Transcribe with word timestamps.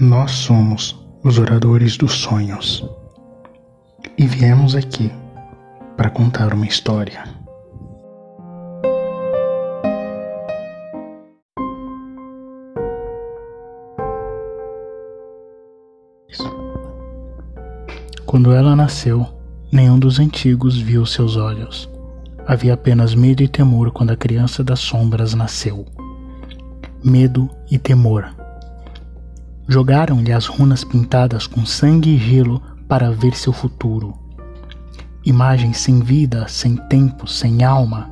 Nós 0.00 0.30
somos 0.30 0.96
os 1.24 1.40
oradores 1.40 1.96
dos 1.96 2.12
sonhos 2.12 2.88
e 4.16 4.28
viemos 4.28 4.76
aqui 4.76 5.10
para 5.96 6.08
contar 6.08 6.54
uma 6.54 6.66
história. 6.66 7.24
Quando 18.24 18.52
ela 18.52 18.76
nasceu, 18.76 19.26
nenhum 19.72 19.98
dos 19.98 20.20
antigos 20.20 20.80
viu 20.80 21.04
seus 21.04 21.36
olhos. 21.36 21.90
Havia 22.46 22.74
apenas 22.74 23.16
medo 23.16 23.42
e 23.42 23.48
temor 23.48 23.90
quando 23.90 24.12
a 24.12 24.16
criança 24.16 24.62
das 24.62 24.78
sombras 24.78 25.34
nasceu. 25.34 25.84
Medo 27.02 27.50
e 27.68 27.76
temor 27.78 28.37
Jogaram-lhe 29.70 30.32
as 30.32 30.46
runas 30.46 30.82
pintadas 30.82 31.46
com 31.46 31.66
sangue 31.66 32.14
e 32.14 32.18
gelo 32.18 32.62
para 32.88 33.10
ver 33.10 33.36
seu 33.36 33.52
futuro. 33.52 34.14
Imagens 35.22 35.76
sem 35.76 36.00
vida, 36.00 36.48
sem 36.48 36.74
tempo, 36.74 37.26
sem 37.26 37.62
alma, 37.62 38.10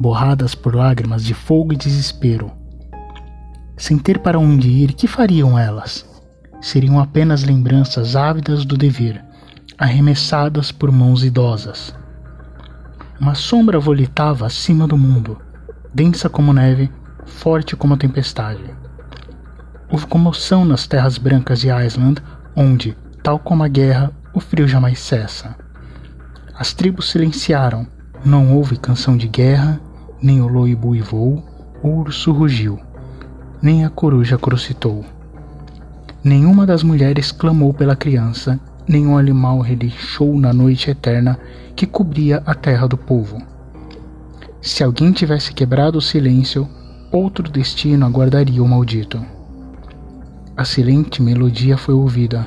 borradas 0.00 0.54
por 0.54 0.74
lágrimas 0.74 1.22
de 1.22 1.34
fogo 1.34 1.74
e 1.74 1.76
desespero. 1.76 2.50
Sem 3.76 3.98
ter 3.98 4.20
para 4.20 4.38
onde 4.38 4.70
ir, 4.70 4.94
que 4.94 5.06
fariam 5.06 5.58
elas? 5.58 6.08
Seriam 6.62 6.98
apenas 6.98 7.44
lembranças 7.44 8.16
ávidas 8.16 8.64
do 8.64 8.74
dever, 8.74 9.22
arremessadas 9.76 10.72
por 10.72 10.90
mãos 10.90 11.22
idosas. 11.22 11.94
Uma 13.20 13.34
sombra 13.34 13.78
volitava 13.78 14.46
acima 14.46 14.86
do 14.86 14.96
mundo, 14.96 15.36
densa 15.92 16.30
como 16.30 16.50
neve, 16.54 16.90
forte 17.26 17.76
como 17.76 17.92
a 17.92 17.98
tempestade. 17.98 18.83
Houve 19.94 20.08
comoção 20.08 20.64
nas 20.64 20.88
terras 20.88 21.18
brancas 21.18 21.60
de 21.60 21.68
Island, 21.68 22.20
onde, 22.56 22.96
tal 23.22 23.38
como 23.38 23.62
a 23.62 23.68
guerra, 23.68 24.10
o 24.34 24.40
frio 24.40 24.66
jamais 24.66 24.98
cessa. 24.98 25.54
As 26.52 26.72
tribos 26.72 27.12
silenciaram, 27.12 27.86
não 28.24 28.56
houve 28.56 28.76
canção 28.76 29.16
de 29.16 29.28
guerra, 29.28 29.80
nem 30.20 30.40
o 30.40 30.48
loibo 30.48 30.88
uivou, 30.88 31.44
o 31.80 31.90
urso 31.90 32.32
rugiu, 32.32 32.80
nem 33.62 33.84
a 33.84 33.88
coruja 33.88 34.36
crocitou. 34.36 35.04
Nenhuma 36.24 36.66
das 36.66 36.82
mulheres 36.82 37.30
clamou 37.30 37.72
pela 37.72 37.94
criança, 37.94 38.58
nenhum 38.88 39.16
animal 39.16 39.60
relinchou 39.60 40.40
na 40.40 40.52
noite 40.52 40.90
eterna 40.90 41.38
que 41.76 41.86
cobria 41.86 42.42
a 42.44 42.52
terra 42.52 42.88
do 42.88 42.96
povo. 42.96 43.40
Se 44.60 44.82
alguém 44.82 45.12
tivesse 45.12 45.52
quebrado 45.52 45.98
o 45.98 46.02
silêncio, 46.02 46.68
outro 47.12 47.48
destino 47.48 48.04
aguardaria 48.04 48.60
o 48.60 48.66
maldito 48.66 49.24
a 50.56 50.64
silente 50.64 51.20
melodia 51.20 51.76
foi 51.76 51.94
ouvida. 51.94 52.46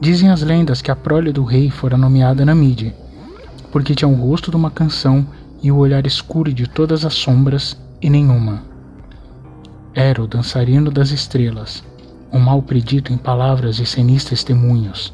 Dizem 0.00 0.30
as 0.30 0.42
lendas 0.42 0.80
que 0.80 0.90
a 0.90 0.96
prole 0.96 1.32
do 1.32 1.44
rei 1.44 1.70
fora 1.70 1.98
nomeada 1.98 2.44
Namide, 2.46 2.94
porque 3.70 3.94
tinha 3.94 4.08
o 4.08 4.14
rosto 4.14 4.50
de 4.50 4.56
uma 4.56 4.70
canção 4.70 5.26
e 5.62 5.70
o 5.70 5.76
olhar 5.76 6.06
escuro 6.06 6.52
de 6.52 6.66
todas 6.66 7.04
as 7.04 7.12
sombras 7.12 7.76
e 8.00 8.08
nenhuma. 8.08 8.62
Era 9.94 10.22
o 10.22 10.26
dançarino 10.26 10.90
das 10.90 11.10
estrelas, 11.10 11.84
o 12.32 12.38
mal 12.38 12.62
predito 12.62 13.12
em 13.12 13.18
palavras 13.18 13.78
e 13.78 13.86
senis 13.86 14.24
testemunhos. 14.24 15.12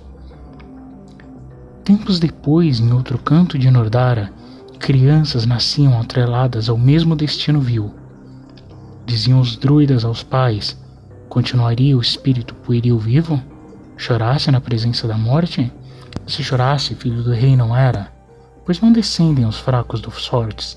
Tempos 1.82 2.20
depois, 2.20 2.78
em 2.78 2.92
outro 2.92 3.19
canto 3.19 3.58
de 3.58 3.69
Nordara, 3.69 4.32
crianças 4.78 5.44
nasciam 5.44 6.00
atreladas 6.00 6.69
ao 6.69 6.78
mesmo 6.78 7.16
destino 7.16 7.60
vil. 7.60 7.92
Diziam 9.04 9.41
os 9.41 9.56
druidas 9.56 10.04
aos 10.04 10.22
pais 10.22 10.78
Continuaria 11.31 11.97
o 11.97 12.00
espírito 12.00 12.56
pueril 12.56 12.98
vivo? 12.98 13.41
Chorasse 13.97 14.50
na 14.50 14.60
presença 14.60 15.06
da 15.06 15.16
morte? 15.16 15.72
Se 16.27 16.43
chorasse, 16.43 16.97
filho 16.97 17.22
do 17.22 17.32
rei 17.32 17.56
não 17.56 17.75
era, 17.75 18.12
pois 18.66 18.81
não 18.81 18.93
descendem 18.93 19.47
os 19.47 19.56
fracos 19.56 20.00
dos 20.00 20.27
fortes. 20.27 20.77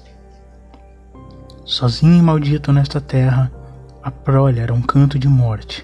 Sozinho 1.66 2.14
e 2.14 2.22
maldito 2.22 2.72
nesta 2.72 3.02
terra, 3.02 3.52
a 4.04 4.12
prole 4.12 4.60
era 4.60 4.72
um 4.72 4.82
canto 4.82 5.18
de 5.18 5.28
morte, 5.28 5.84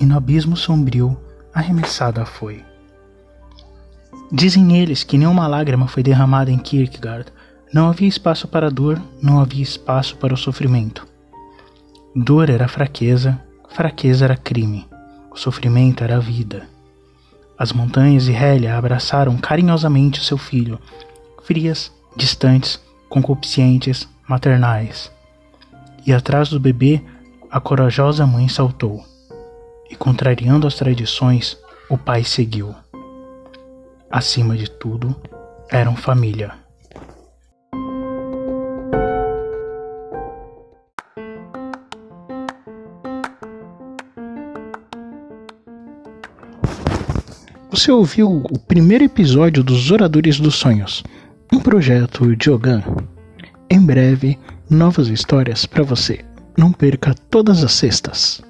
e 0.00 0.06
no 0.06 0.16
abismo 0.16 0.56
sombrio 0.56 1.14
arremessada 1.52 2.24
foi. 2.24 2.64
Dizem 4.32 4.74
eles 4.74 5.04
que 5.04 5.18
nenhuma 5.18 5.46
lágrima 5.46 5.86
foi 5.86 6.02
derramada 6.02 6.50
em 6.50 6.56
Kierkegaard, 6.56 7.30
não 7.70 7.90
havia 7.90 8.08
espaço 8.08 8.48
para 8.48 8.68
a 8.68 8.70
dor, 8.70 8.98
não 9.20 9.38
havia 9.38 9.62
espaço 9.62 10.16
para 10.16 10.32
o 10.32 10.38
sofrimento. 10.38 11.06
Dor 12.16 12.48
era 12.48 12.66
fraqueza, 12.68 13.38
fraqueza 13.72 14.26
era 14.26 14.36
crime, 14.36 14.86
o 15.30 15.36
sofrimento 15.36 16.04
era 16.04 16.20
vida. 16.20 16.68
As 17.58 17.72
montanhas 17.72 18.24
de 18.24 18.32
Hélia 18.32 18.76
abraçaram 18.76 19.36
carinhosamente 19.36 20.22
seu 20.22 20.36
filho, 20.36 20.78
frias, 21.42 21.90
distantes, 22.14 22.80
concupiscentes, 23.08 24.08
maternais. 24.28 25.10
E 26.06 26.12
atrás 26.12 26.50
do 26.50 26.60
bebê, 26.60 27.02
a 27.50 27.60
corajosa 27.60 28.26
mãe 28.26 28.48
saltou. 28.48 29.04
E 29.90 29.96
contrariando 29.96 30.66
as 30.66 30.74
tradições, 30.74 31.56
o 31.88 31.96
pai 31.96 32.24
seguiu. 32.24 32.74
Acima 34.10 34.56
de 34.56 34.70
tudo, 34.70 35.16
eram 35.70 35.96
família. 35.96 36.61
Você 47.72 47.90
ouviu 47.90 48.28
o 48.30 48.58
primeiro 48.58 49.04
episódio 49.04 49.64
dos 49.64 49.90
Oradores 49.90 50.38
dos 50.38 50.56
Sonhos, 50.56 51.02
um 51.50 51.58
projeto 51.58 52.36
de 52.36 52.50
Ogan. 52.50 52.82
Em 53.70 53.80
breve, 53.80 54.38
novas 54.68 55.08
histórias 55.08 55.64
para 55.64 55.82
você. 55.82 56.22
Não 56.54 56.70
perca 56.70 57.14
todas 57.30 57.64
as 57.64 57.72
sextas. 57.72 58.42